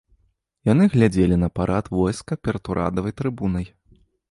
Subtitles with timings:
[0.69, 3.71] Яны глядзелі на парад войска перад урадавай трыбунай.